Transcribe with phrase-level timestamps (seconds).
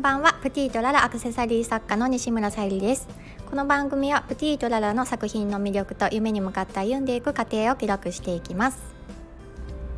[0.00, 0.32] んばんは。
[0.42, 3.06] プティートララアクセサリー作家の西村さゆりです。
[3.50, 8.78] この番組はプティートララの作品の魅力と夢に向かって歩んでいく過程を記録していきます、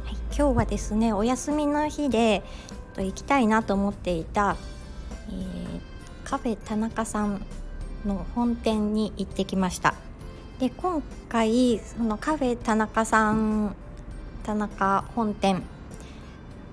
[0.04, 2.42] はい、今日はですねお休みの日で
[2.96, 4.56] 行きたいなと思っていた、
[5.28, 5.80] えー、
[6.24, 7.46] カフェ田中さん
[8.04, 9.94] の本店に行ってきました。
[10.58, 13.76] で今回そのカフェ田中さん
[14.42, 15.62] 田中本店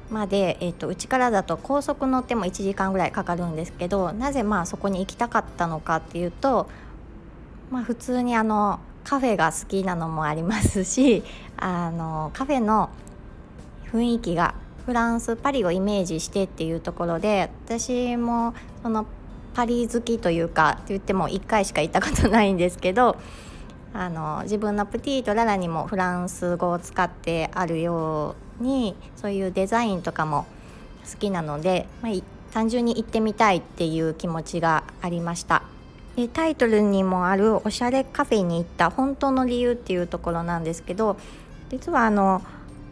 [0.09, 6.70] まで、えーと、うちからだと高速乗っても1時間ぐらいかかるんですけどなぜまあそこに行きたかったのかっていうと、
[7.70, 11.23] まあ、普通にあのカフェが好きなのもありますし
[11.58, 12.90] あのカフェの
[13.91, 19.05] 雰囲気がフランスパリをイメージしてっていうところで私もその
[19.54, 23.18] パリ好きというかって言っても1回しか行ったことないんですけど
[23.94, 30.45] あの自分のプティとララにもフランス語を使ってあるようにそういうデザインとかも
[31.12, 32.12] 好きなので、まあ、
[32.54, 35.63] 単純に行ってみたいっていう気持ちがありました。
[36.16, 41.18] でタイトルにもあるおしゃれカフェに行った本当の理由っていうところなんですけど
[41.70, 42.41] 実はあの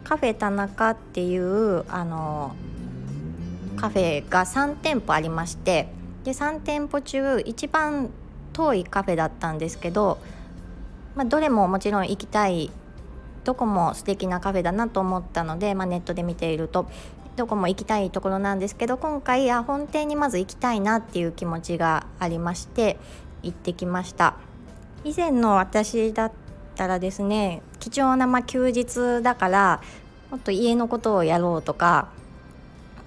[0.04, 2.54] カフェ田中っていうあの
[3.76, 5.88] カフェが3店舗ありまして
[6.24, 8.10] で3店舗中一番
[8.54, 10.18] 遠いカフェだったんですけど、
[11.14, 12.70] まあ、どれももちろん行きたい
[13.48, 16.86] どこも素敵なカフェだなと思ったので、まあ、ネットで見ていると
[17.36, 22.98] どこも行きたいところなんですけど今回あ本店にまず行きたいなっていう気持ちがありまして
[23.42, 24.36] 行ってきました。
[25.02, 26.32] 以前の私だっ
[26.74, 29.80] たらですね貴重なま休日だから
[30.30, 32.10] もっと家のことをやろうとか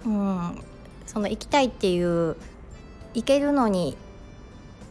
[0.07, 0.59] うん
[1.05, 2.35] その行きたいっていう
[3.13, 3.95] 行けるのに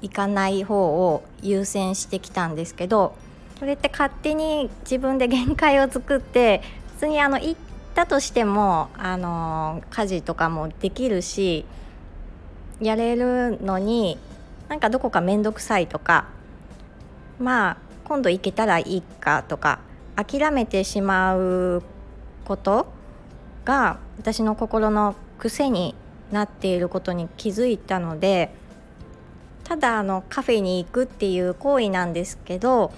[0.01, 0.77] 行かない方
[1.11, 3.17] を優先してきたんですけど
[3.61, 6.63] それって勝手に自分で限界を作って
[6.95, 7.55] 普通にあの行っ
[7.95, 11.67] たとしてもあの家事とかもできるし
[12.81, 14.17] やれるのに
[14.69, 16.29] なんかどこか面倒くさいとか
[17.39, 19.81] まあ今度行けたらいいかとか
[20.17, 21.83] 諦めてしまう
[22.47, 22.87] こと
[23.67, 25.95] が私の心の癖に
[26.33, 28.55] なっていることに気づいたので
[29.65, 32.91] ただあのカフェに行くっていう行為なんですけど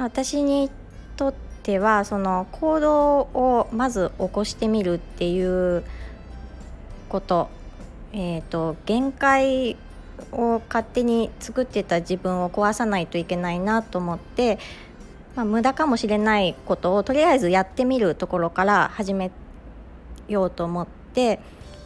[0.00, 0.70] 私に
[1.16, 5.84] とってはその行動をまず起こしてみるっていう
[7.10, 7.50] こと,、
[8.14, 9.76] えーと、限界
[10.32, 14.58] を勝手に作ってた自分を壊さないといけないなと思って、
[15.36, 19.30] まあ、無駄かもしれないことをとりあえずやってみるところから始め
[20.28, 21.40] ようと思って、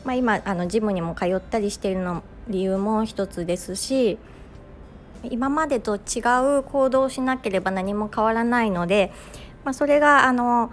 [0.04, 4.18] まあ、今あのジムにも通ったりしているの理由も一つですし
[5.30, 6.20] 今までと違
[6.58, 9.12] う行動をしなければ何も変わらないので、
[9.64, 10.70] まあ、それがあの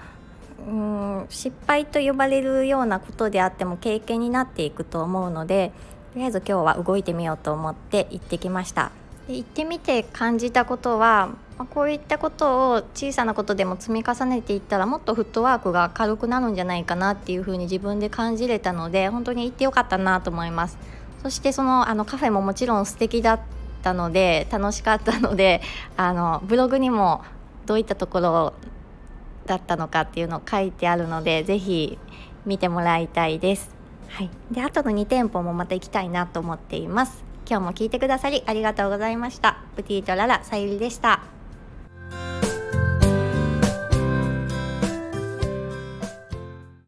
[0.68, 5.72] うん失敗と呼ばれるようなことであっても経験になっていくと思うので
[6.14, 8.92] とりあえず今日は動いてみようと思って行ってきました。
[9.28, 20.78] で行ってみて感じたことは、まあ、こういったことを小さなことでも積み重ねていったらもっとフットワークが軽くなるんじゃないかなっていうふうに自分で感じれたので本当に行ってよかったなと思います。
[21.24, 23.40] そしてそのあのカフェももちろん素敵だ
[23.82, 25.62] ったので楽しかったので
[25.98, 27.24] あのブログにも
[27.66, 28.54] どういったところ
[29.48, 31.98] だったのかっていうのを書いてあるので是非
[32.46, 33.76] 見てもらいたいです。
[34.08, 37.24] はい、であとの2店舗もまた行きたいなと思っています。
[37.50, 39.58] 今日も聞いてくださりありがとうございました。
[39.76, 41.41] プティートララさゆりでした。